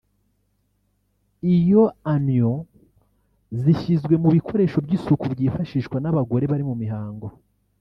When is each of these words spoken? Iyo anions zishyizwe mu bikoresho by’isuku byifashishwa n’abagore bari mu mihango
Iyo 1.55 1.83
anions 2.13 2.65
zishyizwe 3.61 4.13
mu 4.23 4.29
bikoresho 4.35 4.77
by’isuku 4.85 5.25
byifashishwa 5.33 5.97
n’abagore 5.99 6.45
bari 6.51 6.63
mu 6.69 6.75
mihango 6.83 7.27